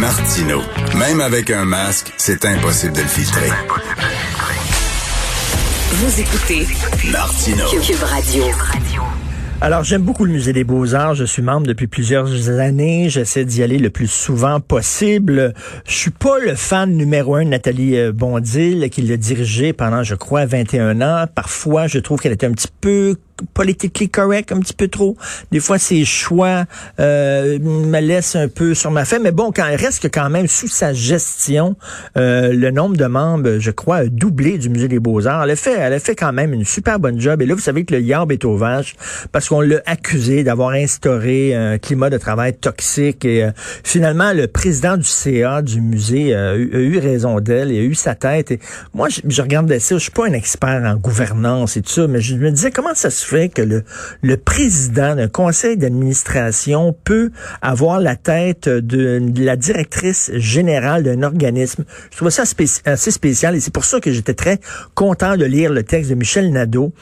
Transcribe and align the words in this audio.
Martino, 0.00 0.62
même 0.96 1.20
avec 1.20 1.50
un 1.50 1.66
masque, 1.66 2.10
c'est 2.16 2.46
impossible 2.46 2.94
de 2.94 3.02
le 3.02 3.06
filtrer. 3.06 3.50
Vous 5.90 6.20
écoutez 6.20 6.66
Martino. 7.12 7.64
Cube 7.68 8.02
Radio. 8.04 8.44
Alors, 9.60 9.84
j'aime 9.84 10.00
beaucoup 10.00 10.24
le 10.24 10.32
Musée 10.32 10.54
des 10.54 10.64
Beaux-Arts. 10.64 11.16
Je 11.16 11.26
suis 11.26 11.42
membre 11.42 11.66
depuis 11.66 11.86
plusieurs 11.86 12.48
années. 12.48 13.10
J'essaie 13.10 13.44
d'y 13.44 13.62
aller 13.62 13.76
le 13.76 13.90
plus 13.90 14.06
souvent 14.06 14.58
possible. 14.58 15.52
Je 15.86 15.94
suis 15.94 16.10
pas 16.10 16.38
le 16.38 16.54
fan 16.54 16.96
numéro 16.96 17.34
un 17.34 17.44
de 17.44 17.50
Nathalie 17.50 17.98
euh, 17.98 18.10
Bondil, 18.10 18.88
qui 18.88 19.02
l'a 19.02 19.18
dirigé 19.18 19.74
pendant, 19.74 20.02
je 20.02 20.14
crois, 20.14 20.46
21 20.46 21.02
ans. 21.02 21.26
Parfois, 21.34 21.88
je 21.88 21.98
trouve 21.98 22.20
qu'elle 22.20 22.32
est 22.32 22.44
un 22.44 22.52
petit 22.52 22.72
peu 22.80 23.16
politically 23.54 24.08
correct 24.08 24.52
un 24.52 24.60
petit 24.60 24.74
peu 24.74 24.88
trop. 24.88 25.16
Des 25.50 25.60
fois, 25.60 25.78
ses 25.78 26.04
choix 26.04 26.64
euh, 26.98 27.58
me 27.60 28.00
laissent 28.00 28.36
un 28.36 28.48
peu 28.48 28.74
sur 28.74 28.90
ma 28.90 29.04
faim. 29.04 29.18
Mais 29.22 29.32
bon, 29.32 29.52
quand 29.54 29.66
elle 29.66 29.80
reste 29.80 30.08
quand 30.12 30.30
même 30.30 30.46
sous 30.46 30.68
sa 30.68 30.92
gestion, 30.92 31.76
euh, 32.16 32.52
le 32.52 32.70
nombre 32.70 32.96
de 32.96 33.06
membres, 33.06 33.58
je 33.58 33.70
crois, 33.70 33.96
a 33.96 34.06
doublé 34.06 34.58
du 34.58 34.68
Musée 34.68 34.88
des 34.88 34.98
Beaux-Arts. 34.98 35.44
Elle 35.44 35.50
a 35.50 35.56
fait, 35.56 35.74
elle 35.78 35.92
a 35.92 35.98
fait 35.98 36.14
quand 36.14 36.32
même 36.32 36.52
une 36.52 36.64
super 36.64 36.98
bonne 36.98 37.20
job. 37.20 37.42
Et 37.42 37.46
là, 37.46 37.54
vous 37.54 37.60
savez 37.60 37.84
que 37.84 37.94
le 37.94 38.00
yarb 38.00 38.32
est 38.32 38.44
au 38.44 38.56
vache 38.56 38.94
parce 39.32 39.48
qu'on 39.48 39.60
l'a 39.60 39.80
accusé 39.86 40.44
d'avoir 40.44 40.70
instauré 40.70 41.54
un 41.54 41.78
climat 41.78 42.10
de 42.10 42.18
travail 42.18 42.54
toxique. 42.54 43.24
Et 43.24 43.44
euh, 43.44 43.50
finalement, 43.84 44.32
le 44.32 44.46
président 44.46 44.96
du 44.96 45.04
CA 45.04 45.62
du 45.62 45.80
musée 45.80 46.34
a 46.34 46.56
eu, 46.56 46.98
raison 46.98 47.40
d'elle. 47.40 47.70
Il 47.70 47.78
a 47.78 47.82
eu 47.82 47.94
sa 47.94 48.14
tête. 48.14 48.50
Et 48.50 48.60
moi, 48.94 49.08
je, 49.08 49.20
je 49.26 49.42
regardais 49.42 49.78
ça. 49.78 49.96
Je 49.96 50.02
suis 50.02 50.10
pas 50.10 50.26
un 50.26 50.32
expert 50.32 50.82
en 50.84 50.96
gouvernance 50.96 51.76
et 51.76 51.82
tout 51.82 51.90
ça, 51.90 52.06
mais 52.06 52.20
je 52.20 52.36
me 52.36 52.50
disais 52.50 52.70
comment 52.70 52.94
ça 52.94 53.10
se 53.10 53.24
que 53.30 53.62
le, 53.62 53.84
le 54.22 54.36
président 54.36 55.14
d'un 55.14 55.28
conseil 55.28 55.76
d'administration 55.76 56.94
peut 57.04 57.30
avoir 57.62 58.00
la 58.00 58.16
tête 58.16 58.68
de, 58.68 59.20
la 59.36 59.56
directrice 59.56 60.30
générale 60.34 61.02
d'un 61.02 61.22
organisme. 61.22 61.84
Je 62.10 62.16
trouve 62.16 62.30
ça 62.30 62.42
assez 62.84 63.10
spécial 63.10 63.54
et 63.54 63.60
c'est 63.60 63.72
pour 63.72 63.84
ça 63.84 64.00
que 64.00 64.12
j'étais 64.12 64.34
très 64.34 64.58
content 64.94 65.36
de 65.36 65.44
lire 65.44 65.72
le 65.72 65.82
texte 65.82 66.10
de 66.10 66.14
Michel 66.14 66.52
Nadeau, 66.52 66.92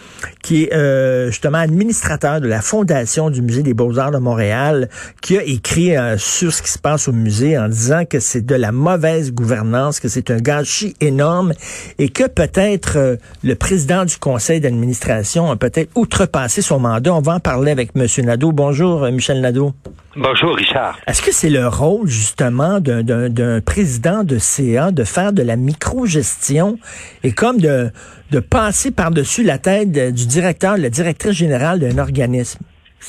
qui 0.42 0.64
est 0.64 0.74
euh, 0.74 1.30
justement 1.30 1.58
administrateur 1.58 2.40
de 2.40 2.48
la 2.48 2.60
Fondation 2.60 3.30
du 3.30 3.42
Musée 3.42 3.62
des 3.62 3.74
Beaux-Arts 3.74 4.10
de 4.10 4.18
Montréal, 4.18 4.88
qui 5.22 5.38
a 5.38 5.42
écrit 5.42 5.96
euh, 5.96 6.18
sur 6.18 6.52
ce 6.52 6.62
qui 6.62 6.70
se 6.70 6.78
passe 6.78 7.08
au 7.08 7.12
musée 7.12 7.58
en 7.58 7.68
disant 7.68 8.04
que 8.04 8.20
c'est 8.20 8.44
de 8.44 8.54
la 8.54 8.72
mauvaise 8.72 9.32
gouvernance, 9.32 10.00
que 10.00 10.08
c'est 10.08 10.30
un 10.30 10.38
gâchis 10.38 10.94
énorme 11.00 11.52
et 11.98 12.08
que 12.08 12.26
peut-être 12.26 12.98
euh, 12.98 13.16
le 13.42 13.54
président 13.54 14.04
du 14.04 14.16
conseil 14.18 14.60
d'administration 14.60 15.50
a 15.50 15.56
peut-être 15.56 15.90
outre 15.94 16.17
outrepasser 16.18 16.62
son 16.62 16.80
mandat. 16.80 17.14
On 17.14 17.20
va 17.20 17.34
en 17.34 17.40
parler 17.40 17.70
avec 17.70 17.90
M. 17.94 18.06
Nadeau. 18.24 18.50
Bonjour, 18.50 19.04
euh, 19.04 19.10
Michel 19.12 19.40
Nadeau. 19.40 19.72
Bonjour, 20.16 20.56
Richard. 20.56 20.98
Est-ce 21.06 21.22
que 21.22 21.30
c'est 21.30 21.48
le 21.48 21.68
rôle, 21.68 22.08
justement, 22.08 22.80
d'un 22.80 23.60
président 23.60 24.24
de 24.24 24.36
CA 24.38 24.90
de 24.90 25.04
faire 25.04 25.32
de 25.32 25.42
la 25.42 25.54
micro-gestion 25.54 26.76
et 27.22 27.30
comme 27.30 27.60
de, 27.60 27.92
de 28.32 28.40
passer 28.40 28.90
par-dessus 28.90 29.44
la 29.44 29.58
tête 29.58 29.92
du 29.92 30.26
directeur, 30.26 30.76
la 30.76 30.90
directrice 30.90 31.34
générale 31.34 31.78
d'un 31.78 31.98
organisme? 31.98 32.58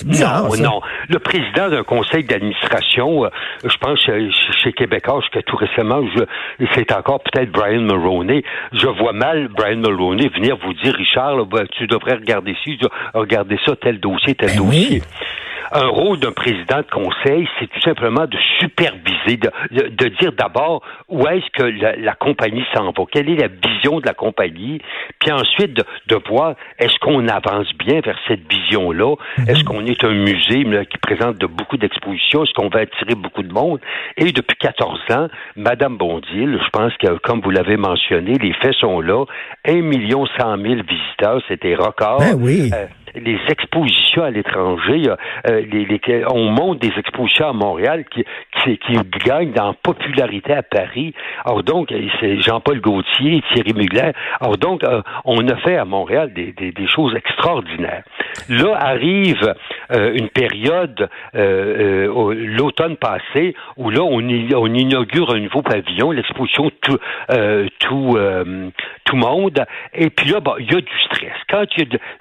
Non, 0.05 0.55
non. 0.57 0.81
Le 1.09 1.19
président 1.19 1.69
d'un 1.69 1.83
conseil 1.83 2.23
d'administration, 2.23 3.25
euh, 3.25 3.29
je 3.63 3.75
pense 3.77 3.99
chez 4.63 4.73
Québécois, 4.73 5.21
jusqu'à 5.21 5.41
tout 5.41 5.57
récemment, 5.57 6.01
c'est 6.75 6.91
encore 6.91 7.21
peut-être 7.21 7.51
Brian 7.51 7.81
Mulroney. 7.81 8.43
Je 8.73 8.87
vois 8.87 9.13
mal 9.13 9.47
Brian 9.49 9.77
Mulroney 9.77 10.29
venir 10.29 10.57
vous 10.57 10.73
dire, 10.73 10.93
Richard, 10.93 11.45
ben, 11.45 11.65
tu 11.71 11.87
devrais 11.87 12.15
regarder 12.15 12.55
ci, 12.63 12.77
regarder 13.13 13.59
ça, 13.65 13.75
tel 13.75 13.99
dossier, 13.99 14.35
tel 14.35 14.49
ben 14.49 14.57
dossier 14.57 15.01
un 15.71 15.87
rôle 15.87 16.19
d'un 16.19 16.31
président 16.31 16.77
de 16.77 16.89
conseil, 16.91 17.47
c'est 17.59 17.67
tout 17.67 17.81
simplement 17.81 18.25
de 18.25 18.37
superviser, 18.59 19.37
de, 19.37 19.87
de, 19.89 20.07
dire 20.19 20.31
d'abord 20.33 20.81
où 21.07 21.27
est-ce 21.27 21.49
que 21.53 21.63
la, 21.63 22.13
compagnie 22.13 22.63
s'en 22.73 22.85
va, 22.85 23.03
quelle 23.11 23.29
est 23.29 23.35
la 23.35 23.47
vision 23.47 23.99
de 23.99 24.05
la 24.05 24.13
compagnie, 24.13 24.81
puis 25.19 25.31
ensuite 25.31 25.73
de, 25.73 25.83
de 26.07 26.19
voir 26.27 26.55
est-ce 26.79 26.97
qu'on 26.99 27.27
avance 27.27 27.67
bien 27.77 28.01
vers 28.01 28.17
cette 28.27 28.51
vision-là, 28.51 29.15
mhm. 29.37 29.49
est-ce 29.49 29.63
qu'on 29.63 29.85
est 29.85 30.03
un 30.03 30.13
musée 30.13 30.65
qui 30.89 30.97
présente 30.97 31.37
de 31.37 31.45
beaucoup 31.45 31.77
d'expositions, 31.77 32.43
est-ce 32.43 32.53
qu'on 32.53 32.69
va 32.69 32.79
attirer 32.81 33.15
beaucoup 33.15 33.43
de 33.43 33.53
monde. 33.53 33.79
Et 34.17 34.31
depuis 34.31 34.57
14 34.57 34.99
ans, 35.11 35.27
Madame 35.55 35.97
Bondil, 35.97 36.59
je 36.63 36.69
pense 36.71 36.93
que 36.97 37.17
comme 37.19 37.41
vous 37.41 37.51
l'avez 37.51 37.77
mentionné, 37.77 38.33
les 38.33 38.53
faits 38.53 38.73
sont 38.75 39.01
là, 39.01 39.25
1 39.67 39.81
million 39.81 40.25
100 40.37 40.57
000 40.57 40.75
visiteurs, 40.87 41.41
c'était 41.47 41.75
record. 41.75 42.19
Ben 42.19 42.37
oui. 42.39 42.71
Euh, 42.73 42.85
les 43.15 43.39
expositions 43.49 44.23
à 44.23 44.29
l'étranger, 44.29 45.09
euh, 45.47 45.58
les, 45.61 46.25
on 46.31 46.51
monte 46.51 46.79
des 46.79 46.91
expositions 46.97 47.49
à 47.49 47.53
Montréal 47.53 48.05
qui, 48.11 48.25
qui, 48.77 48.97
gagnent 49.25 49.57
en 49.59 49.73
popularité 49.73 50.53
à 50.53 50.63
Paris. 50.63 51.13
Alors 51.45 51.63
donc, 51.63 51.93
c'est 52.19 52.41
Jean-Paul 52.41 52.81
Gaultier, 52.81 53.41
Thierry 53.53 53.73
Mugler. 53.73 54.11
Alors 54.39 54.57
donc, 54.57 54.83
euh, 54.83 55.01
on 55.25 55.47
a 55.47 55.55
fait 55.57 55.77
à 55.77 55.85
Montréal 55.85 56.33
des, 56.33 56.87
choses 56.87 57.15
extraordinaires. 57.15 58.03
Là 58.49 58.75
arrive 58.79 59.53
euh, 59.91 60.13
une 60.15 60.29
période, 60.29 61.09
l'automne 61.33 62.97
passé, 62.97 63.55
où 63.77 63.89
là, 63.89 64.01
on, 64.01 64.19
inaugure 64.21 65.31
un 65.33 65.39
nouveau 65.39 65.61
pavillon, 65.61 66.11
l'exposition 66.11 66.71
tout, 66.81 66.97
tout, 67.79 68.17
tout 69.05 69.15
monde. 69.15 69.65
Et 69.93 70.09
puis 70.09 70.29
là, 70.29 70.39
il 70.59 70.71
y 70.71 70.75
a 70.75 70.81
du 70.81 70.99
stress. 71.05 71.33
Quand 71.49 71.65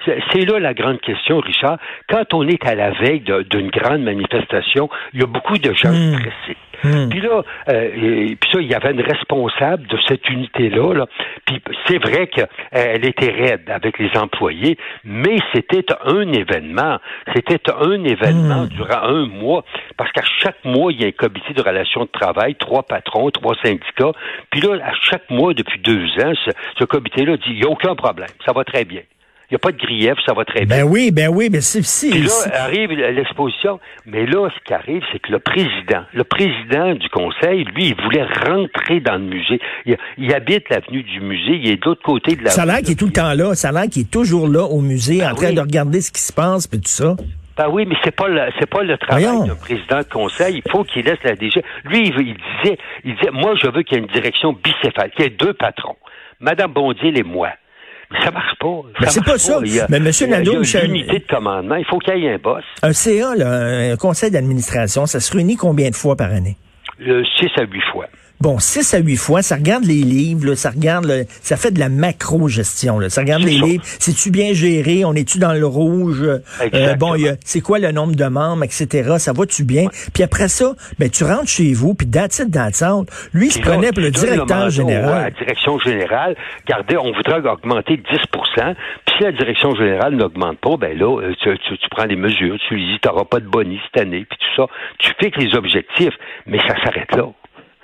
c'est 0.06 0.44
là 0.44 0.58
la 0.58 0.74
grande 0.74 1.00
question, 1.00 1.38
Richard. 1.40 1.78
Quand 2.08 2.34
on 2.34 2.46
est 2.46 2.64
à 2.66 2.74
la 2.74 2.90
veille 2.90 3.20
d'une 3.50 3.70
grande 3.70 4.02
manifestation, 4.02 4.88
il 5.12 5.20
y 5.20 5.22
a 5.22 5.26
beaucoup 5.26 5.58
de 5.58 5.72
gens 5.72 5.90
hmm. 5.90 6.14
stressés. 6.14 6.56
Hmm. 6.84 7.08
Puis 7.08 7.20
là, 7.20 7.42
euh, 7.70 8.34
puis 8.40 8.50
ça, 8.52 8.60
il 8.60 8.68
y 8.68 8.74
avait 8.74 8.92
une 8.92 9.00
responsable 9.00 9.86
de 9.88 9.98
cette 10.06 10.28
unité-là. 10.28 10.94
Là. 10.94 11.06
Puis 11.44 11.60
c'est 11.86 11.98
vrai 11.98 12.28
qu'elle 12.28 13.04
était 13.04 13.30
raide 13.30 13.68
avec 13.68 13.98
les 13.98 14.10
employés, 14.16 14.78
mais 15.04 15.38
c'était 15.52 15.84
un 16.04 16.32
événement. 16.32 16.98
C'était 17.34 17.60
un 17.72 18.04
événement 18.04 18.64
hmm. 18.64 18.68
durant 18.68 19.02
un 19.02 19.26
mois, 19.26 19.64
parce 19.96 20.12
qu'à 20.12 20.24
chaque 20.40 20.64
mois, 20.64 20.92
il 20.92 21.00
y 21.00 21.04
a 21.04 21.08
un 21.08 21.12
comité 21.12 21.52
de 21.52 21.62
relations 21.62 22.02
de 22.02 22.10
travail, 22.10 22.54
trois 22.54 22.84
patrons, 22.84 23.30
trois 23.30 23.56
syndicats. 23.62 24.12
Puis 24.50 24.60
là, 24.60 24.76
à 24.84 24.92
chaque 25.00 25.28
mois, 25.30 25.54
depuis 25.54 25.80
deux 25.80 26.06
ans, 26.22 26.32
ce, 26.44 26.50
ce 26.78 26.84
comité-là 26.84 27.36
dit, 27.38 27.48
il 27.48 27.56
n'y 27.56 27.64
a 27.64 27.68
aucun 27.68 27.94
problème, 27.96 28.28
ça 28.46 28.52
va 28.52 28.64
très 28.64 28.84
bien. 28.84 29.02
Il 29.50 29.54
n'y 29.54 29.56
a 29.56 29.60
pas 29.60 29.72
de 29.72 29.78
grief, 29.78 30.12
ça 30.26 30.34
va 30.34 30.44
très 30.44 30.66
bien. 30.66 30.80
Ben 30.80 30.82
oui, 30.84 31.10
ben 31.10 31.30
oui, 31.30 31.48
mais 31.50 31.62
c'est 31.62 31.82
si. 31.82 32.10
Puis 32.10 32.20
là, 32.20 32.64
arrive 32.64 32.90
l'exposition. 32.90 33.80
Mais 34.04 34.26
là, 34.26 34.46
ce 34.54 34.62
qui 34.62 34.74
arrive, 34.74 35.02
c'est 35.10 35.20
que 35.20 35.32
le 35.32 35.38
président, 35.38 36.02
le 36.12 36.22
président 36.24 36.94
du 36.94 37.08
conseil, 37.08 37.64
lui, 37.64 37.88
il 37.88 37.94
voulait 37.94 38.26
rentrer 38.46 39.00
dans 39.00 39.14
le 39.14 39.24
musée. 39.24 39.58
Il, 40.18 40.34
habite 40.34 40.68
l'avenue 40.68 41.02
du 41.02 41.20
musée, 41.20 41.56
il 41.62 41.70
est 41.70 41.76
de 41.76 41.86
l'autre 41.86 42.02
côté 42.02 42.36
de 42.36 42.44
la 42.44 42.50
Ça 42.50 42.62
a 42.62 42.66
l'air 42.66 42.78
qu'il 42.80 42.90
est 42.90 42.98
tout 42.98 43.06
le 43.06 43.12
temps 43.12 43.32
là. 43.32 43.54
Ça 43.54 43.70
a 43.70 43.72
l'air 43.72 43.88
qu'il 43.90 44.02
est 44.02 44.10
toujours 44.10 44.48
là 44.48 44.64
au 44.64 44.82
musée, 44.82 45.24
en 45.24 45.30
ben 45.30 45.36
train 45.36 45.52
de 45.54 45.60
regarder 45.60 46.02
ce 46.02 46.12
qui 46.12 46.20
se 46.20 46.32
passe, 46.32 46.66
puis 46.66 46.78
tout 46.78 46.88
ça. 46.88 47.16
Ben 47.56 47.70
oui, 47.70 47.86
mais 47.86 47.96
c'est 48.04 48.14
pas 48.14 48.28
le 48.28 48.42
c'est 48.60 48.68
pas 48.68 48.82
le 48.82 48.98
travail 48.98 49.48
d'un 49.48 49.54
président 49.54 50.00
de 50.00 50.12
conseil. 50.12 50.62
Il 50.62 50.70
faut 50.70 50.84
qu'il 50.84 51.06
laisse 51.06 51.22
la 51.24 51.34
DG. 51.34 51.64
Lui, 51.84 52.06
il, 52.06 52.20
il, 52.20 52.36
disait, 52.36 52.78
il 53.02 53.14
disait, 53.14 53.30
moi, 53.32 53.54
je 53.56 53.66
veux 53.66 53.82
qu'il 53.82 53.96
y 53.96 54.00
ait 54.00 54.04
une 54.04 54.12
direction 54.12 54.52
bicéphale, 54.52 55.10
qu'il 55.12 55.24
y 55.24 55.28
ait 55.28 55.30
deux 55.30 55.54
patrons, 55.54 55.96
Madame 56.38 56.70
Bondil 56.70 57.16
et 57.16 57.22
moi. 57.22 57.48
Ça 58.24 58.30
marche 58.30 58.58
pas. 58.58 58.82
mais 59.00 59.06
c'est 59.08 59.24
pas, 59.24 59.38
ça. 59.38 59.60
mais 59.88 59.96
M. 59.98 60.10
Nadeau, 60.28 60.62
il 60.62 60.72
y 60.72 60.76
a 60.76 60.84
une 60.84 60.94
unité 60.96 61.18
de 61.18 61.26
commandement. 61.26 61.76
Il 61.76 61.84
faut 61.84 61.98
qu'il 61.98 62.16
y 62.16 62.26
ait 62.26 62.34
un 62.34 62.38
boss. 62.38 62.64
Un 62.82 62.92
CA, 62.92 63.34
là, 63.36 63.92
un 63.92 63.96
conseil 63.96 64.30
d'administration, 64.30 65.04
ça 65.06 65.20
se 65.20 65.32
réunit 65.32 65.56
combien 65.56 65.90
de 65.90 65.94
fois 65.94 66.16
par 66.16 66.30
année? 66.32 66.56
Le 66.98 67.22
6 67.24 67.48
à 67.58 67.62
8 67.64 67.80
fois. 67.92 68.06
Bon, 68.40 68.58
6 68.58 68.94
à 68.94 68.98
8 68.98 69.16
fois, 69.16 69.42
ça 69.42 69.56
regarde 69.56 69.84
les 69.84 70.02
livres, 70.02 70.54
ça 70.54 70.70
regarde, 70.70 71.26
ça 71.28 71.56
fait 71.56 71.72
de 71.72 71.80
la 71.80 71.88
macro-gestion. 71.88 73.00
Ça 73.08 73.22
regarde 73.22 73.42
les 73.42 73.58
livres. 73.58 73.82
C'est-tu 73.84 74.30
bien 74.30 74.52
géré? 74.52 75.04
On 75.04 75.14
est-tu 75.14 75.38
dans 75.38 75.52
le 75.52 75.66
rouge? 75.66 76.22
Euh, 76.22 76.94
bon, 76.94 77.14
c'est 77.44 77.60
quoi 77.60 77.78
le 77.78 77.90
nombre 77.92 78.14
de 78.14 78.24
membres, 78.24 78.64
etc. 78.64 79.16
Ça 79.18 79.32
va-tu 79.32 79.64
bien? 79.64 79.86
Puis 80.14 80.22
après 80.22 80.48
ça, 80.48 80.74
ben 80.98 81.10
tu 81.10 81.24
rentres 81.24 81.48
chez 81.48 81.72
vous, 81.72 81.94
puis 81.94 82.08
that's 82.08 82.38
it, 82.38 82.50
that's 82.50 82.82
Lui, 83.32 83.48
il 83.48 83.52
se 83.52 83.60
prenait 83.60 83.92
pour 83.92 84.02
le 84.02 84.10
directeur 84.10 84.70
général. 84.70 85.24
la 85.24 85.30
direction 85.30 85.78
générale, 85.80 86.36
regardez, 86.66 86.96
on 86.96 87.12
voudrait 87.12 87.40
augmenter 87.48 87.96
10% 87.96 88.58
puis 88.58 89.14
si 89.16 89.22
la 89.22 89.32
direction 89.32 89.74
générale 89.74 90.14
n'augmente 90.14 90.58
pas, 90.58 90.76
ben 90.76 90.96
là, 90.96 91.20
euh, 91.20 91.34
tu, 91.40 91.58
tu, 91.58 91.88
prends 91.90 92.06
des 92.06 92.16
mesures, 92.16 92.56
tu 92.68 92.74
lui 92.74 92.86
dis, 92.86 92.98
tu 93.00 93.08
n'auras 93.08 93.24
pas 93.24 93.40
de 93.40 93.46
bonus 93.46 93.80
cette 93.86 94.02
année, 94.02 94.26
puis 94.28 94.38
tout 94.38 94.62
ça. 94.62 94.68
Tu 94.98 95.12
fixes 95.20 95.38
les 95.38 95.54
objectifs, 95.54 96.14
mais 96.46 96.58
ça 96.58 96.74
s'arrête 96.84 97.14
là. 97.14 97.26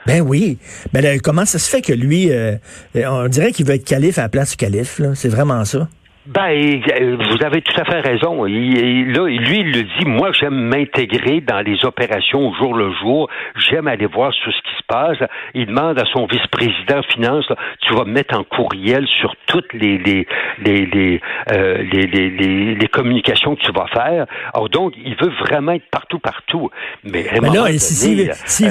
Ben 0.07 0.21
oui. 0.21 0.59
Ben 0.93 1.21
comment 1.21 1.45
ça 1.45 1.59
se 1.59 1.69
fait 1.69 1.83
que 1.83 1.93
lui, 1.93 2.31
euh, 2.31 2.57
on 2.95 3.29
dirait 3.29 3.53
qu'il 3.53 3.67
veut 3.67 3.75
être 3.75 3.85
calife 3.85 4.19
à 4.19 4.23
la 4.23 4.29
place 4.29 4.51
du 4.51 4.57
calife. 4.57 5.01
C'est 5.15 5.29
vraiment 5.29 5.65
ça. 5.65 5.89
Ben, 6.27 6.81
vous 6.81 7.45
avez 7.45 7.61
tout 7.61 7.79
à 7.79 7.85
fait 7.85 8.01
raison. 8.01 8.47
Il, 8.47 9.13
là, 9.13 9.27
lui, 9.27 9.61
il 9.61 9.73
le 9.73 9.83
dit, 9.83 10.07
moi, 10.07 10.33
j'aime 10.33 10.55
m'intégrer 10.55 11.43
dans 11.43 11.61
les 11.61 11.85
opérations 11.85 12.49
au 12.49 12.55
jour 12.55 12.75
le 12.75 12.93
jour. 12.95 13.29
J'aime 13.57 13.89
aller 13.89 14.07
voir 14.07 14.33
sur 14.33 14.51
ce 14.51 14.59
qui 14.59 14.77
se 14.79 14.83
passe. 14.89 15.19
Il 15.53 15.67
demande 15.67 15.99
à 15.99 16.05
son 16.13 16.27
vice-président 16.27 17.03
finance, 17.11 17.45
tu 17.83 17.95
vas 17.95 18.05
mettre 18.05 18.39
en 18.39 18.45
courriel 18.45 19.07
sur 19.07 19.35
toutes 19.47 19.71
les 19.75 19.99
les 19.99 20.27
les 20.65 20.87
les, 20.87 21.21
euh, 21.53 21.83
les, 21.93 22.07
les, 22.07 22.75
les, 22.75 22.89
communications 22.89 23.55
que 23.57 23.61
tu 23.61 23.73
vas 23.73 23.87
faire. 23.89 24.27
Alors 24.55 24.71
donc, 24.71 24.95
il 24.97 25.15
veut 25.17 25.33
vraiment 25.41 25.73
être 25.73 25.89
partout, 25.91 26.19
partout. 26.19 26.71
Mais, 27.05 27.29
à 27.29 27.41
là, 27.41 27.67
si, 27.77 28.15
veut, 28.15 28.31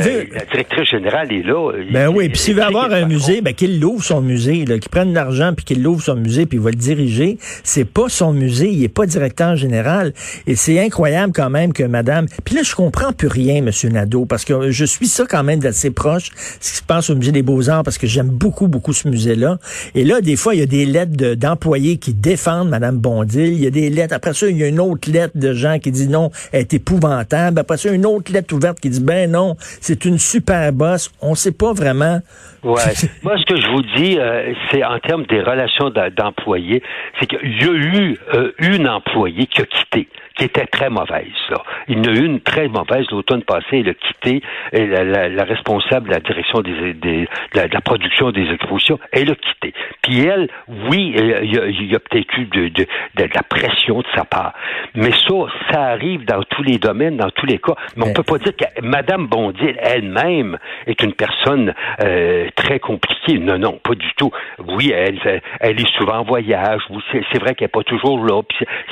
euh, 0.10 0.24
la 0.34 0.46
directrice 0.46 0.90
générale 0.90 1.32
est 1.32 1.44
là. 1.44 1.72
Ben 1.92 2.08
oui, 2.08 2.30
puis 2.30 2.38
s'il 2.38 2.56
veut 2.56 2.64
avoir 2.64 2.92
un 2.92 3.06
musée, 3.06 3.42
ben 3.42 3.54
qu'il 3.54 3.80
l'ouvre 3.80 4.04
son 4.04 4.22
musée, 4.22 4.66
qu'il 4.66 4.90
prenne 4.90 5.14
l'argent 5.14 5.54
puis 5.56 5.66
qu'il 5.66 5.84
l'ouvre 5.84 6.02
son 6.02 6.16
musée 6.16 6.46
puis 6.46 6.58
il 6.58 6.64
va 6.64 6.72
le 6.72 6.76
diriger 6.78 7.38
c'est 7.64 7.86
pas 7.86 8.10
son 8.10 8.34
musée, 8.34 8.70
il 8.70 8.84
est 8.84 8.90
pas 8.90 9.06
directeur 9.06 9.56
général. 9.56 10.14
Et 10.48 10.56
c'est 10.56 10.80
incroyable 10.80 11.34
quand 11.34 11.50
même 11.50 11.74
que 11.74 11.84
madame... 11.84 12.28
Puis 12.44 12.56
là, 12.56 12.64
je 12.64 12.76
comprends 12.76 13.14
plus 13.14 13.28
rien, 13.28 13.62
monsieur 13.62 13.90
Nadeau, 13.90 14.26
parce 14.26 14.46
que 14.46 14.72
je 14.72 14.86
suis 14.86 15.08
ça 15.08 15.26
quand 15.30 15.44
même 15.44 15.60
d'assez 15.60 15.92
proche, 15.92 16.32
ce 16.60 16.72
qui 16.72 16.78
se 16.78 16.84
passe 16.84 17.10
au 17.10 17.16
musée 17.16 17.32
des 17.32 17.44
Beaux-Arts, 17.44 17.84
parce 17.84 17.98
que 17.98 18.08
j'aime 18.08 18.30
beaucoup, 18.30 18.68
beaucoup 18.68 18.94
ce 18.94 19.08
musée-là. 19.08 19.58
Et 19.96 20.04
là, 20.04 20.22
des 20.22 20.36
fois, 20.36 20.56
il 20.56 20.60
y 20.60 20.64
a 20.64 20.68
des 20.68 20.86
lettres 20.86 21.36
d'employés 21.36 21.98
qui 21.98 22.14
défendent 22.14 22.70
madame 22.70 22.98
Bondil. 22.98 23.54
Il 23.54 23.64
y 23.64 23.68
a 23.68 23.70
des 23.70 23.90
lettres. 23.90 24.14
Après 24.14 24.34
ça, 24.34 24.48
il 24.48 24.58
y 24.58 24.64
a 24.64 24.68
une 24.68 24.80
autre 24.80 25.10
lettre 25.12 25.38
de 25.38 25.54
gens 25.54 25.80
qui 25.80 25.92
dit 25.92 26.08
non, 26.08 26.32
elle 26.52 26.62
est 26.62 26.74
épouvantable. 26.74 27.60
Après 27.60 27.78
ça, 27.78 27.90
une 27.92 28.06
autre 28.06 28.32
lettre 28.32 28.54
ouverte 28.54 28.80
qui 28.80 28.90
dit 28.90 29.00
ben 29.00 29.30
non, 29.32 29.56
c'est 29.82 30.06
une 30.06 30.20
super 30.20 30.72
bosse. 30.74 31.12
On 31.22 31.36
sait 31.36 31.52
pas 31.52 31.74
vraiment 31.74 32.22
Ouais. 32.64 32.82
Moi, 33.24 33.38
ce 33.38 33.46
que 33.46 33.60
je 33.60 33.68
vous 33.70 33.82
dis, 33.82 34.18
euh, 34.18 34.54
c'est 34.72 34.84
en 34.84 35.00
termes 35.00 35.26
des 35.26 35.42
relations 35.42 35.90
d'employés, 35.90 36.82
c'est 37.20 37.28
qu'il 37.28 37.62
y 37.62 37.66
a 37.66 37.74
eu 37.74 38.18
euh, 38.34 38.52
une 38.60 38.88
employée 38.88 39.46
qui 39.48 39.62
a 39.62 39.66
quitté 39.66 40.08
qui 40.36 40.46
était 40.46 40.66
très 40.66 40.90
mauvaise. 40.90 41.28
Là. 41.50 41.58
Il 41.88 41.98
y 41.98 42.00
en 42.00 42.12
a 42.12 42.16
eu 42.16 42.26
une 42.26 42.40
très 42.42 42.68
mauvaise 42.68 43.06
l'automne 43.12 43.44
passé. 43.44 43.80
Il 43.80 43.90
a 43.90 43.94
quitté 43.94 44.42
la, 44.72 45.04
la, 45.04 45.30
la, 45.30 45.44
responsable 45.44 46.08
de 46.08 46.14
la 46.14 46.20
direction 46.20 46.62
des, 46.62 46.94
des 46.94 47.28
de, 47.54 47.60
la, 47.72 47.82
production 47.82 48.32
des 48.32 48.50
expositions. 48.52 49.00
Elle 49.12 49.30
a 49.30 49.36
quitté. 49.36 49.74
Puis 50.02 50.22
elle, 50.26 50.50
oui, 50.90 51.14
il 51.16 51.92
y 51.92 51.96
a, 51.96 52.00
peut-être 52.00 52.38
eu 52.38 52.46
de, 52.46 52.70
de, 52.70 52.88
de, 53.16 53.30
la 53.34 53.44
pression 53.44 54.00
de 54.00 54.08
sa 54.16 54.26
part. 54.26 54.54
Mais 54.96 55.12
ça, 55.12 55.36
ça 55.72 55.82
arrive 55.84 56.26
dans 56.26 56.42
tous 56.44 56.64
les 56.64 56.78
domaines, 56.78 57.18
dans 57.18 57.30
tous 57.30 57.46
les 57.46 57.60
cas. 57.60 57.76
Mais, 57.96 58.06
on 58.08 58.14
peut 58.14 58.24
pas 58.24 58.40
dire 58.40 58.56
que 58.56 58.82
Madame 58.82 59.28
Bondil 59.28 59.76
elle-même 59.80 60.58
est 60.88 61.02
une 61.04 61.14
personne 61.14 61.74
euh, 62.02 62.48
très 62.56 62.80
compliquée. 62.80 63.38
Non, 63.40 63.58
non, 63.58 63.80
pas 63.84 63.96
du 63.96 64.14
tout. 64.18 64.32
Oui, 64.68 64.92
elle, 64.92 65.20
est 65.62 65.98
souvent 65.98 66.20
en 66.20 66.24
voyage. 66.24 66.82
C'est 67.12 67.40
vrai 67.40 67.56
qu'elle 67.56 67.66
n'est 67.66 67.70
pas 67.70 67.84
toujours 67.84 68.24
là. 68.24 68.42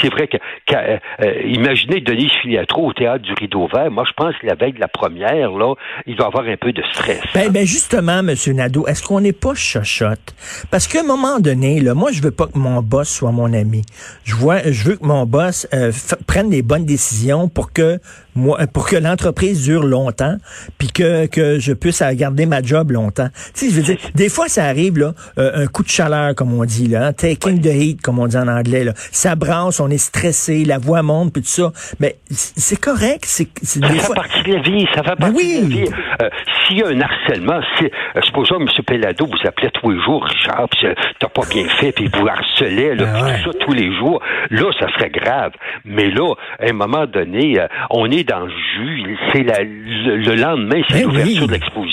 C'est 0.01 0.11
vrai 0.11 0.27
que, 0.27 0.37
euh, 0.73 0.97
euh, 1.21 1.41
imaginez 1.45 2.01
Denise 2.01 2.31
Filiatro 2.41 2.87
au 2.87 2.93
théâtre 2.93 3.23
du 3.23 3.33
Rideau 3.33 3.67
Vert. 3.73 3.91
Moi, 3.91 4.03
je 4.07 4.13
pense 4.13 4.35
que 4.37 4.47
la 4.47 4.55
veille 4.55 4.73
de 4.73 4.79
la 4.79 4.87
première, 4.87 5.51
là, 5.51 5.75
il 6.05 6.15
doit 6.15 6.27
avoir 6.27 6.45
un 6.45 6.57
peu 6.57 6.71
de 6.71 6.83
stress. 6.93 7.21
Ben, 7.33 7.51
ben 7.51 7.65
justement, 7.65 8.19
M. 8.19 8.35
Nadeau, 8.53 8.87
est-ce 8.87 9.03
qu'on 9.03 9.21
n'est 9.21 9.33
pas 9.33 9.55
chochotte? 9.55 10.35
Parce 10.69 10.87
qu'à 10.87 11.01
un 11.01 11.03
moment 11.03 11.39
donné, 11.39 11.79
là, 11.79 11.93
moi, 11.93 12.11
je 12.11 12.21
veux 12.21 12.31
pas 12.31 12.47
que 12.47 12.57
mon 12.57 12.81
boss 12.81 13.09
soit 13.09 13.31
mon 13.31 13.53
ami. 13.53 13.83
Je 14.23 14.35
veux 14.35 14.95
que 14.95 15.05
mon 15.05 15.25
boss 15.25 15.67
euh, 15.73 15.91
prenne 16.27 16.49
les 16.49 16.61
bonnes 16.61 16.85
décisions 16.85 17.47
pour 17.47 17.73
que 17.73 17.99
moi, 18.35 18.59
pour 18.73 18.87
que 18.87 18.95
l'entreprise 18.95 19.63
dure 19.63 19.83
longtemps, 19.83 20.37
puis 20.77 20.89
que, 20.89 21.25
que 21.27 21.59
je 21.59 21.73
puisse 21.73 22.01
garder 22.13 22.45
ma 22.45 22.61
job 22.61 22.91
longtemps. 22.91 23.27
Tu 23.53 23.65
sais, 23.65 23.69
je 23.69 23.75
veux 23.75 23.81
dire, 23.81 23.97
des 24.15 24.29
fois, 24.29 24.47
ça 24.47 24.65
arrive, 24.65 24.97
là, 24.97 25.13
euh, 25.37 25.63
un 25.63 25.67
coup 25.67 25.83
de 25.83 25.89
chaleur, 25.89 26.35
comme 26.35 26.53
on 26.53 26.63
dit, 26.63 26.87
là, 26.87 27.07
hein, 27.07 27.13
taking 27.13 27.61
the 27.61 27.67
heat, 27.67 28.01
comme 28.01 28.19
on 28.19 28.27
dit 28.27 28.37
en 28.37 28.47
anglais, 28.47 28.83
là. 28.83 28.93
Ça 29.11 29.35
brasse, 29.35 29.79
on 29.79 29.89
est 29.89 29.97
stressé, 29.97 30.63
la 30.65 30.77
voix 30.77 31.03
monte, 31.03 31.33
puis 31.33 31.41
tout 31.41 31.49
ça. 31.49 31.71
Mais 31.99 32.15
c'est 32.29 32.79
correct, 32.79 33.25
c'est 33.25 33.49
Ça 33.63 33.87
fait 33.87 34.13
partie 34.13 34.43
de 34.43 34.53
la 34.53 34.61
vie, 34.61 34.87
ça 34.95 35.03
fait 35.03 35.15
ben 35.19 35.31
partie 35.31 35.61
de 35.61 35.61
la 35.61 35.67
vie. 35.67 35.91
Euh, 36.21 36.29
s'il 36.67 36.77
y 36.77 36.83
a 36.83 36.87
un 36.87 37.01
harcèlement, 37.01 37.59
si, 37.77 37.85
euh, 37.85 38.21
supposons 38.23 38.59
M. 38.59 38.67
Pellado 38.85 39.25
vous 39.25 39.47
appelait 39.47 39.71
tous 39.71 39.89
les 39.89 40.01
jours, 40.03 40.23
Richard, 40.23 40.69
puis 40.69 40.87
t'as 41.19 41.27
pas 41.27 41.43
bien 41.49 41.67
fait, 41.67 41.91
puis 41.91 42.09
vous 42.13 42.27
harcelait, 42.27 42.95
là, 42.95 43.05
ben 43.05 43.35
tout 43.43 43.51
ça 43.51 43.57
tous 43.59 43.73
les 43.73 43.93
jours, 43.97 44.21
là, 44.49 44.71
ça 44.79 44.87
serait 44.93 45.09
grave. 45.09 45.51
Mais 45.83 46.09
là, 46.09 46.33
à 46.59 46.69
un 46.69 46.73
moment 46.73 47.05
donné, 47.05 47.59
on 47.89 48.09
est 48.09 48.20
dans 48.23 48.45
le 48.45 48.51
jus. 48.51 49.17
C'est 49.31 49.43
le, 49.43 50.35
lendemain, 50.35 50.81
c'est 50.89 51.05
ben 51.05 51.11
l'ouverture 51.11 51.47
de 51.47 51.53
l'exposition. 51.53 51.90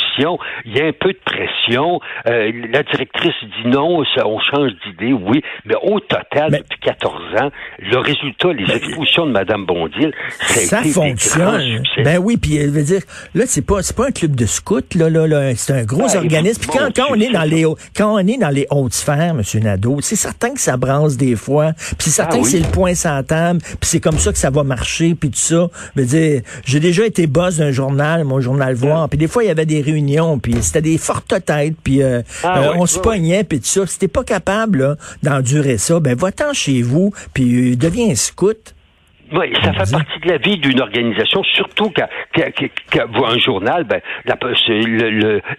Il 0.65 0.77
y 0.77 0.81
a 0.81 0.87
un 0.87 0.93
peu 0.93 1.13
de 1.13 1.19
pression. 1.25 2.01
Euh, 2.27 2.53
la 2.73 2.83
directrice 2.83 3.35
dit 3.43 3.69
non, 3.69 4.03
on 4.25 4.41
change 4.41 4.73
d'idée, 4.87 5.13
oui. 5.13 5.43
Mais 5.65 5.75
au 5.83 6.01
total, 6.01 6.53
depuis 6.53 6.79
14 6.81 7.15
ans, 7.41 7.51
le 7.79 7.99
résultat, 7.99 8.53
les 8.53 8.71
expositions 8.75 9.27
de 9.27 9.33
Mme 9.33 9.67
Bondil, 9.67 10.13
ça, 10.41 10.83
fonctionne. 10.83 11.83
Ben 12.05 12.19
oui, 12.19 12.37
puis 12.37 12.57
elle 12.57 12.71
veut 12.71 12.83
dire, 12.83 13.03
là, 13.35 13.45
c'est 13.47 13.65
pas, 13.65 13.83
c'est 13.83 13.97
pas 13.97 14.09
un 14.09 14.13
club 14.13 14.35
de 14.35 14.47
scouts, 14.47 14.81
là, 14.97 15.09
là, 15.11 15.27
là 15.27 15.55
c'est 15.55 15.73
un 15.73 15.85
gros 15.85 16.07
ben, 16.07 16.17
organisme. 16.17 16.63
Puis 16.63 16.79
quand, 16.79 16.89
quand 16.95 17.07
on 17.11 17.21
est 17.21 17.31
dans 17.31 17.45
les, 17.45 17.65
quand 17.97 18.15
on 18.15 18.19
est 18.19 18.39
dans 18.39 18.51
les 18.51 18.67
hautes 18.71 18.95
sphères, 18.95 19.35
M. 19.35 19.43
Nadeau, 19.63 19.99
c'est 20.01 20.17
certain 20.17 20.55
que 20.55 20.61
ça 20.61 20.77
brasse 20.77 21.17
des 21.17 21.37
fois. 21.37 21.73
Puis 21.73 21.97
c'est 21.99 22.11
certain 22.11 22.39
ah 22.39 22.43
que 22.43 22.49
c'est 22.49 22.61
le 22.61 22.71
point 22.71 22.95
sans 22.95 23.23
table. 23.23 23.61
Puis 23.63 23.79
c'est 23.83 24.01
comme 24.01 24.19
ça 24.19 24.33
que 24.33 24.39
ça 24.39 24.51
va 24.51 24.63
marcher, 24.63 25.15
puis 25.15 25.31
tout 25.31 25.39
ça. 25.39 25.69
Je 25.97 26.01
veux 26.01 26.07
dire, 26.07 26.43
j'ai 26.65 26.81
déjà 26.81 27.07
été 27.07 27.27
boss 27.27 27.59
d'un 27.59 27.71
journal, 27.71 28.25
mon 28.25 28.41
journal 28.41 28.75
Voir, 28.75 29.09
puis 29.09 29.19
des 29.19 29.29
fois 29.29 29.45
il 29.45 29.47
y 29.47 29.51
avait 29.51 29.67
des 29.67 29.81
réunions, 29.81 30.08
puis 30.41 30.57
c'était 30.63 30.83
des 30.83 30.99
fortes 30.99 31.35
têtes, 31.45 31.77
puis 31.83 32.03
euh, 32.03 32.23
ah 32.43 32.61
euh, 32.61 32.73
on 32.77 32.87
se 32.87 32.99
pognait, 32.99 33.45
puis 33.45 33.61
tout 33.61 33.67
ça. 33.67 33.87
Si 33.87 33.99
t'es 33.99 34.09
pas 34.09 34.25
capable 34.25 34.97
d'endurer 35.23 35.79
ça, 35.79 36.01
ben 36.01 36.17
va-t'en 36.17 36.53
chez 36.53 36.83
vous, 36.83 37.13
puis 37.35 37.73
euh, 37.73 37.77
deviens 37.77 38.15
scout. 38.15 38.75
Oui, 39.33 39.53
ça 39.63 39.73
fait 39.73 39.93
partie 39.93 40.21
de 40.21 40.29
la 40.29 40.39
vie 40.39 40.59
d'une 40.59 40.81
organisation, 40.81 41.43
surtout 41.45 41.91
qu'un 41.91 43.39
journal, 43.39 43.85
ben, 43.85 44.01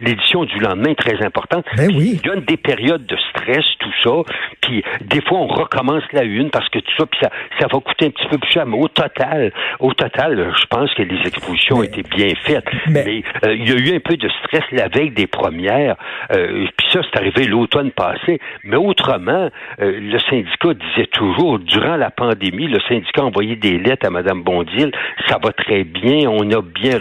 l'édition 0.01 0.45
du 0.45 0.59
lendemain 0.59 0.91
est 0.91 0.99
très 0.99 1.23
importante. 1.23 1.65
Ben 1.75 1.89
oui. 1.95 2.19
Il 2.23 2.29
a 2.31 2.35
des 2.37 2.57
périodes 2.57 3.05
de 3.05 3.17
stress, 3.29 3.65
tout 3.79 3.93
ça, 4.03 4.33
puis 4.61 4.83
des 5.01 5.21
fois 5.21 5.39
on 5.39 5.47
recommence 5.47 6.03
la 6.13 6.23
une 6.23 6.49
parce 6.49 6.67
que 6.69 6.79
tout 6.79 6.91
ça, 6.97 7.05
puis 7.05 7.19
ça, 7.21 7.29
ça 7.59 7.67
va 7.71 7.79
coûter 7.79 8.07
un 8.07 8.09
petit 8.09 8.27
peu 8.27 8.37
plus 8.37 8.51
cher, 8.51 8.65
mais 8.65 8.77
au 8.77 8.87
total, 8.87 9.51
au 9.79 9.93
total, 9.93 10.53
je 10.59 10.65
pense 10.65 10.93
que 10.93 11.03
les 11.03 11.19
expositions 11.27 11.77
ont 11.77 11.83
été 11.83 12.03
bien 12.03 12.33
faites. 12.43 12.65
Mais, 12.87 13.23
euh, 13.43 13.55
il 13.55 13.69
y 13.69 13.71
a 13.71 13.75
eu 13.75 13.95
un 13.95 13.99
peu 13.99 14.17
de 14.17 14.29
stress 14.43 14.63
la 14.71 14.87
veille 14.87 15.11
des 15.11 15.27
premières, 15.27 15.95
euh, 16.31 16.65
puis 16.77 16.87
ça, 16.91 17.01
c'est 17.03 17.17
arrivé 17.17 17.45
l'automne 17.45 17.91
passé. 17.91 18.39
Mais 18.63 18.77
autrement, 18.77 19.49
euh, 19.81 19.99
le 19.99 20.19
syndicat 20.19 20.73
disait 20.73 21.07
toujours, 21.07 21.59
durant 21.59 21.95
la 21.95 22.11
pandémie, 22.11 22.67
le 22.67 22.79
syndicat 22.87 23.23
envoyait 23.23 23.55
des 23.59 23.77
lettres 23.77 24.07
à 24.07 24.09
Mme 24.09 24.43
Bondil, 24.43 24.91
ça 25.27 25.37
va 25.43 25.51
très 25.51 25.83
bien, 25.83 26.29
on 26.29 26.49
a 26.51 26.61
bien... 26.61 26.97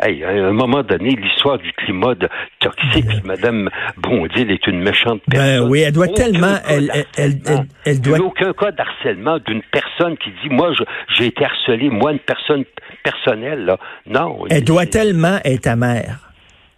Hey, 0.00 0.24
à 0.24 0.30
un 0.30 0.52
moment 0.52 0.82
donné, 0.82 1.10
l'histoire 1.10 1.58
du 1.58 1.72
climat 1.72 2.14
toxique, 2.60 3.24
Mme 3.24 3.70
Bondil 3.96 4.50
est 4.50 4.66
une 4.66 4.80
méchante 4.80 5.20
ben 5.28 5.38
personne. 5.38 5.64
Ben 5.64 5.70
oui, 5.70 5.80
elle 5.80 5.92
doit 5.92 6.08
tellement... 6.08 6.56
Elle, 6.68 6.90
elle, 7.16 7.40
elle, 7.84 8.00
doit... 8.00 8.16
Il 8.16 8.20
n'y 8.20 8.26
a 8.26 8.26
aucun 8.26 8.52
cas 8.52 8.72
d'harcèlement 8.72 9.38
d'une 9.46 9.62
personne 9.70 10.16
qui 10.18 10.30
dit, 10.42 10.48
moi, 10.50 10.72
j'ai 11.16 11.26
été 11.26 11.44
harcelé, 11.44 11.90
moi, 11.90 12.12
une 12.12 12.18
personne 12.18 12.64
personnelle, 13.02 13.64
là. 13.64 13.78
Non. 14.06 14.44
Elle 14.50 14.64
doit 14.64 14.86
tellement 14.86 15.38
être 15.44 15.66
amère. 15.66 16.27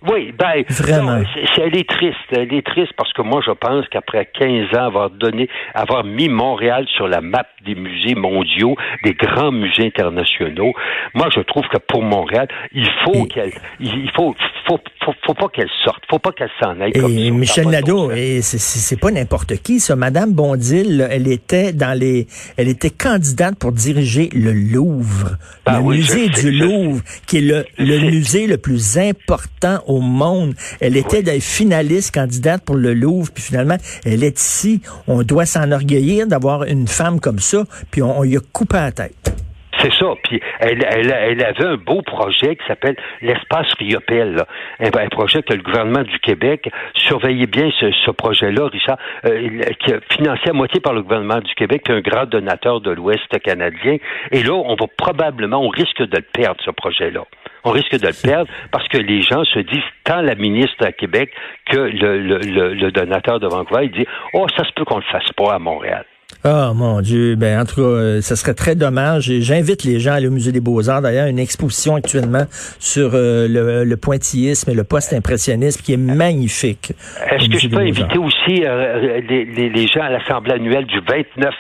Oui, 0.09 0.33
ben, 0.33 0.65
Vraiment. 0.69 1.23
elle 1.59 1.77
est 1.77 1.89
triste. 1.89 2.17
Elle 2.33 2.55
est 2.55 2.67
triste 2.67 2.93
parce 2.97 3.13
que 3.13 3.21
moi, 3.21 3.43
je 3.45 3.51
pense 3.51 3.87
qu'après 3.89 4.27
15 4.27 4.75
ans, 4.75 4.87
avoir 4.87 5.11
donné, 5.11 5.49
avoir 5.75 6.05
mis 6.05 6.29
Montréal 6.29 6.87
sur 6.97 7.07
la 7.07 7.21
map 7.21 7.47
des 7.65 7.75
musées 7.75 8.15
mondiaux, 8.15 8.77
des 9.05 9.13
grands 9.13 9.53
musées 9.53 9.87
internationaux, 9.87 10.73
moi, 11.15 11.29
je 11.35 11.41
trouve 11.41 11.67
que 11.69 11.79
pour 11.79 12.03
Montréal, 12.03 12.49
il 12.73 12.89
faut 13.05 13.27
qu'elle, 13.27 13.53
il 13.79 14.11
faut, 14.13 14.35
faut, 14.67 14.81
faut, 15.27 15.35
pas 15.35 15.49
qu'elle 15.49 15.69
sorte, 15.85 16.03
faut 16.09 16.19
pas 16.19 16.33
qu'elle 16.33 16.51
s'en 16.61 16.81
aille. 16.81 16.93
Et 16.95 17.31
Michel 17.31 17.69
Nadeau, 17.69 18.11
et 18.11 18.41
c'est 18.43 18.99
pas 18.99 19.11
n'importe 19.11 19.57
qui, 19.63 19.81
ça. 19.81 19.97
Madame 19.97 20.33
Bondil, 20.33 21.07
elle 21.11 21.29
était 21.29 21.73
dans 21.73 21.99
les, 21.99 22.27
elle 22.57 22.69
était 22.69 22.91
candidate 22.91 23.57
pour 23.57 23.73
diriger 23.73 24.31
le 24.33 24.53
Louvre, 24.53 25.37
ah 25.67 25.79
le 25.79 25.85
musée 25.85 26.29
du 26.29 26.51
Louvre, 26.51 27.03
qui 27.27 27.39
est 27.39 27.43
le, 27.43 27.65
le 27.79 27.99
musée 28.11 28.47
le 28.47 28.59
plus 28.59 28.99
important 28.99 29.83
au 29.87 30.01
monde. 30.01 30.55
Elle 30.81 30.97
était 30.97 31.23
des 31.23 31.41
finaliste 31.41 32.15
candidate 32.15 32.63
pour 32.65 32.77
le 32.77 32.95
Louvre, 32.95 33.31
puis 33.33 33.43
finalement, 33.43 33.77
elle 34.05 34.25
est 34.25 34.39
ici. 34.39 34.83
On 35.07 35.23
doit 35.23 35.47
s'enorgueillir 35.47 36.27
d'avoir 36.27 36.65
une 36.65 36.87
femme 36.87 37.21
comme 37.21 37.39
ça, 37.39 37.65
puis 37.91 38.03
on, 38.03 38.19
on 38.19 38.25
y 38.25 38.37
a 38.37 38.41
coupé 38.53 38.77
la 38.77 38.93
tête. 38.93 39.35
C'est 39.81 39.93
ça. 39.95 40.07
Puis 40.23 40.41
elle, 40.61 40.85
elle, 40.89 41.11
elle, 41.11 41.45
avait 41.45 41.65
un 41.65 41.77
beau 41.77 42.03
projet 42.03 42.57
qui 42.57 42.67
s'appelle 42.67 42.97
l'espace 43.23 43.73
Riopel. 43.79 44.45
Un, 44.81 45.09
projet 45.09 45.43
que 45.43 45.55
le 45.55 45.63
gouvernement 45.63 46.03
du 46.03 46.19
Québec 46.19 46.71
surveillait 46.95 47.47
bien 47.47 47.71
ce, 47.79 47.91
ce 47.91 48.11
projet-là, 48.11 48.69
Richard, 48.69 48.99
euh, 49.25 49.63
qui 49.81 49.91
est 49.91 50.13
financé 50.13 50.51
à 50.51 50.53
moitié 50.53 50.81
par 50.81 50.93
le 50.93 51.03
gouvernement 51.03 51.41
du 51.41 51.55
Québec, 51.55 51.83
qui 51.85 51.93
est 51.93 51.95
un 51.95 52.01
grand 52.01 52.27
donateur 52.27 52.81
de 52.81 52.91
l'Ouest 52.91 53.27
canadien. 53.43 53.97
Et 54.31 54.43
là, 54.43 54.53
on 54.53 54.75
va 54.75 54.87
probablement, 54.97 55.59
on 55.59 55.69
risque 55.69 56.03
de 56.03 56.17
le 56.17 56.23
perdre, 56.23 56.61
ce 56.65 56.71
projet-là. 56.71 57.25
On 57.65 57.71
risque 57.71 57.99
de 57.99 58.07
le 58.07 58.23
perdre 58.23 58.51
parce 58.71 58.89
que 58.89 58.99
les 58.99 59.23
gens 59.23 59.45
se 59.45 59.59
disent, 59.61 59.83
tant 60.05 60.21
la 60.23 60.35
ministre 60.35 60.85
à 60.85 60.93
Québec 60.93 61.33
que 61.67 61.79
le, 61.79 62.19
le, 62.19 62.39
le, 62.39 62.75
le 62.75 62.93
donateur 62.93 63.41
de 63.41 63.47
Vancouver, 63.47 63.85
il 63.85 63.93
dit, 63.93 64.07
oh, 64.35 64.47
ça 64.57 64.65
se 64.65 64.73
peut 64.73 64.85
qu'on 64.85 64.97
le 64.97 65.05
fasse 65.11 65.33
pas 65.33 65.55
à 65.55 65.59
Montréal. 65.59 66.05
Ah, 66.43 66.73
mon 66.75 67.03
Dieu. 67.03 67.35
Ben, 67.37 67.61
en 67.61 67.65
tout 67.67 67.77
cas, 67.77 67.83
euh, 67.83 68.21
ça 68.23 68.35
serait 68.35 68.55
très 68.55 68.75
dommage. 68.75 69.31
J'invite 69.41 69.85
les 69.85 70.01
gens 70.01 70.13
à 70.13 70.15
aller 70.15 70.29
au 70.29 70.31
Musée 70.31 70.53
des 70.53 70.61
Beaux-Arts. 70.61 71.03
D'ailleurs, 71.03 71.27
une 71.27 71.39
exposition 71.39 71.97
actuellement 71.97 72.45
sur 72.79 73.11
euh, 73.13 73.47
le, 73.85 73.97
pointillisme 73.97 74.71
et 74.71 74.75
le 74.75 74.85
post-impressionnisme 74.85 75.83
qui 75.83 75.93
est 75.93 75.99
magnifique. 75.99 76.93
Est-ce 77.31 77.49
que 77.49 77.59
je 77.59 77.69
peux 77.69 77.81
inviter 77.81 78.17
aussi 78.17 78.65
euh, 78.65 79.21
les, 79.29 79.45
les, 79.69 79.87
gens 79.87 80.01
à 80.01 80.09
l'Assemblée 80.09 80.55
annuelle 80.55 80.87
du 80.87 81.01
29, 81.01 81.55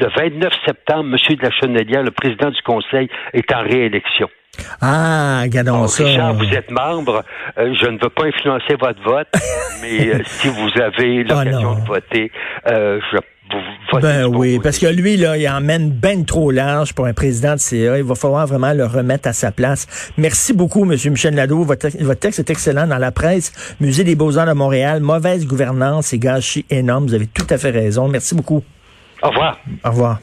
le 0.00 0.06
29 0.14 0.52
septembre, 0.66 1.16
M. 1.16 1.36
de 1.36 1.42
la 1.42 1.50
Chenelière, 1.50 2.02
le 2.02 2.10
président 2.10 2.50
du 2.50 2.60
Conseil, 2.62 3.08
est 3.32 3.50
en 3.54 3.62
réélection. 3.62 4.28
Ah, 4.82 5.40
regardons 5.42 5.86
ça. 5.86 6.04
Richard, 6.04 6.34
vous 6.34 6.52
êtes 6.52 6.70
membre. 6.70 7.24
je 7.56 7.88
ne 7.88 7.98
veux 8.02 8.10
pas 8.10 8.24
influencer 8.24 8.74
votre 8.78 9.02
vote, 9.02 9.28
mais 9.82 10.22
si 10.24 10.48
vous 10.48 10.80
avez 10.80 11.24
ah, 11.30 11.44
l'occasion 11.44 11.74
de 11.74 11.86
voter, 11.86 12.30
je 12.66 13.18
ben 14.00 14.26
oui, 14.26 14.58
parce 14.62 14.78
que 14.78 14.86
lui, 14.86 15.16
là, 15.16 15.36
il 15.36 15.48
emmène 15.48 15.90
ben 15.90 16.24
trop 16.24 16.50
large 16.50 16.92
pour 16.92 17.06
un 17.06 17.12
président 17.12 17.54
de 17.54 17.60
CA. 17.60 17.98
Il 17.98 18.04
va 18.04 18.14
falloir 18.14 18.46
vraiment 18.46 18.72
le 18.72 18.84
remettre 18.84 19.28
à 19.28 19.32
sa 19.32 19.52
place. 19.52 19.86
Merci 20.16 20.52
beaucoup, 20.52 20.82
M. 20.90 20.98
Michel 21.10 21.34
Nadeau. 21.34 21.62
Votre, 21.62 21.88
votre, 22.02 22.20
texte 22.20 22.40
est 22.40 22.50
excellent 22.50 22.86
dans 22.86 22.98
la 22.98 23.12
presse. 23.12 23.76
Musée 23.80 24.04
des 24.04 24.14
Beaux-Arts 24.14 24.46
de 24.46 24.52
Montréal. 24.52 25.00
Mauvaise 25.00 25.46
gouvernance 25.46 26.12
et 26.12 26.18
gâchis 26.18 26.66
énorme. 26.70 27.06
Vous 27.06 27.14
avez 27.14 27.26
tout 27.26 27.46
à 27.50 27.58
fait 27.58 27.70
raison. 27.70 28.08
Merci 28.08 28.34
beaucoup. 28.34 28.62
Au 29.22 29.28
revoir. 29.28 29.58
Au 29.84 29.90
revoir. 29.90 30.20